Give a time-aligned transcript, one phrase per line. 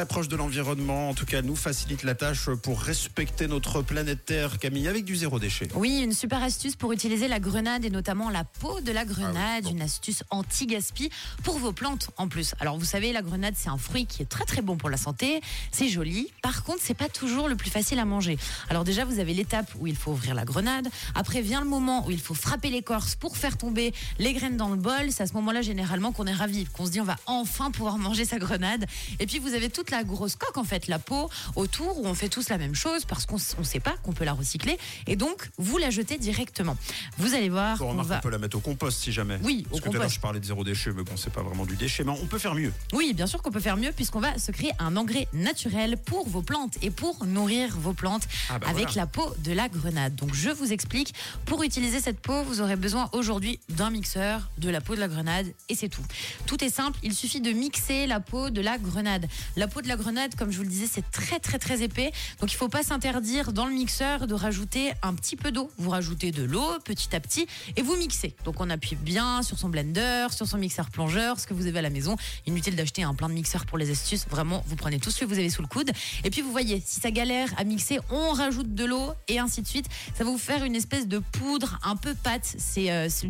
[0.00, 4.24] Très proche de l'environnement, en tout cas nous facilite la tâche pour respecter notre planète
[4.24, 5.68] Terre, Camille, avec du zéro déchet.
[5.74, 9.34] Oui, une super astuce pour utiliser la grenade et notamment la peau de la grenade,
[9.36, 9.70] Ah oui, bon.
[9.72, 11.10] une astuce anti-gaspi
[11.42, 12.54] pour vos plantes en plus.
[12.60, 14.96] Alors vous savez, la grenade c'est un fruit qui est très très bon pour la
[14.96, 16.28] santé, c'est joli.
[16.42, 18.38] Par contre, c'est pas toujours le plus facile à manger.
[18.70, 20.88] Alors déjà, vous avez l'étape où il faut ouvrir la grenade.
[21.14, 24.70] Après vient le moment où il faut frapper l'écorce pour faire tomber les graines dans
[24.70, 25.10] le bol.
[25.10, 27.98] C'est à ce moment-là généralement qu'on est ravi, qu'on se dit on va enfin pouvoir
[27.98, 28.86] manger sa grenade.
[29.18, 32.14] Et puis vous avez toute la grosse coque en fait, la peau autour où on
[32.14, 35.16] fait tous la même chose parce qu'on ne sait pas qu'on peut la recycler et
[35.16, 36.76] donc vous la jetez directement.
[37.18, 39.38] Vous allez voir Bon, remarque, va on peut la mettre au compost si jamais.
[39.42, 40.14] Oui, au Parce que tout à l'heure compost.
[40.16, 42.38] je parlais de zéro déchet, mais bon, c'est pas vraiment du déchet, mais on peut
[42.38, 42.72] faire mieux.
[42.92, 46.28] Oui, bien sûr qu'on peut faire mieux puisqu'on va se créer un engrais naturel pour
[46.28, 49.02] vos plantes et pour nourrir vos plantes Ah bah avec voilà.
[49.02, 50.14] la peau de la grenade.
[50.16, 51.14] Donc je vous explique,
[51.46, 55.08] pour utiliser cette peau, vous aurez besoin aujourd'hui d'un mixeur, de la peau de la
[55.08, 56.04] grenade et c'est tout.
[56.46, 59.26] Tout est simple, il suffit de mixer la peau de la grenade.
[59.56, 62.12] La peau de la grenade, comme je vous le disais, c'est très très très épais.
[62.40, 65.70] Donc il faut pas s'interdire dans le mixeur de rajouter un petit peu d'eau.
[65.78, 68.34] Vous rajoutez de l'eau petit à petit et vous mixez.
[68.44, 71.78] Donc on appuie bien sur son blender, sur son mixeur plongeur, ce que vous avez
[71.78, 72.16] à la maison.
[72.46, 74.26] Inutile d'acheter un plein de mixeurs pour les astuces.
[74.28, 75.90] Vraiment, vous prenez tout ce que vous avez sous le coude.
[76.24, 79.62] Et puis vous voyez, si ça galère à mixer, on rajoute de l'eau et ainsi
[79.62, 79.86] de suite.
[80.16, 82.54] Ça va vous faire une espèce de poudre un peu pâte.
[82.58, 83.28] C'est euh, c'est-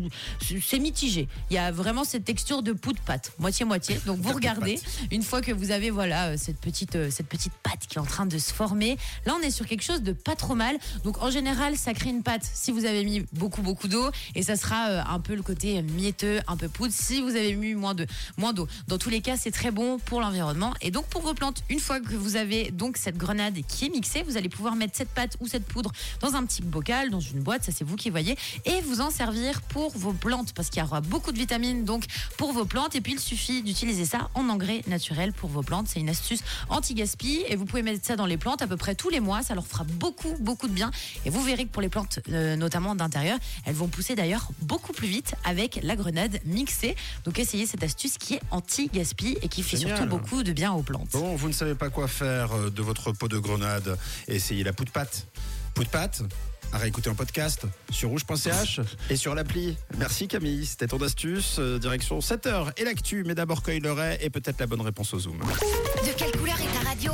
[0.65, 1.27] c'est mitigé.
[1.49, 3.99] Il y a vraiment cette texture de poudre pâte, moitié moitié.
[4.05, 4.79] Donc vous regardez.
[5.11, 8.01] Une fois que vous avez voilà euh, cette petite euh, cette petite pâte qui est
[8.01, 10.77] en train de se former, là on est sur quelque chose de pas trop mal.
[11.03, 14.43] Donc en général, ça crée une pâte si vous avez mis beaucoup beaucoup d'eau et
[14.43, 17.73] ça sera euh, un peu le côté mielleux, un peu poudre si vous avez mis
[17.73, 18.05] moins de
[18.37, 18.67] moins d'eau.
[18.87, 21.63] Dans tous les cas, c'est très bon pour l'environnement et donc pour vos plantes.
[21.69, 24.95] Une fois que vous avez donc cette grenade qui est mixée, vous allez pouvoir mettre
[24.95, 27.95] cette pâte ou cette poudre dans un petit bocal, dans une boîte, ça c'est vous
[27.95, 31.37] qui voyez, et vous en servir pour vos plantes parce qu'il y aura beaucoup de
[31.37, 32.05] vitamines donc
[32.37, 35.87] pour vos plantes et puis il suffit d'utiliser ça en engrais naturel pour vos plantes.
[35.87, 36.20] C'est une astuce
[36.69, 39.43] anti-gaspi et vous pouvez mettre ça dans les plantes à peu près tous les mois.
[39.43, 40.91] Ça leur fera beaucoup, beaucoup de bien
[41.25, 44.93] et vous verrez que pour les plantes, euh, notamment d'intérieur, elles vont pousser d'ailleurs beaucoup
[44.93, 46.95] plus vite avec la grenade mixée.
[47.25, 49.97] Donc essayez cette astuce qui est anti-gaspi et qui fait Génial.
[49.97, 51.11] surtout beaucoup de bien aux plantes.
[51.13, 54.73] Bon, vous ne savez pas quoi faire euh, de votre peau de grenade, essayez la
[54.73, 55.27] poudre pâte.
[55.73, 56.21] Poudre pâte
[56.73, 59.77] à réécouter en podcast sur rouge.ch et sur l'appli.
[59.97, 61.57] Merci Camille, c'était ton astuce.
[61.59, 65.39] euh, direction 7h et l'actu, mais d'abord le et peut-être la bonne réponse au Zoom.
[65.39, 67.11] De quelle couleur est ta radio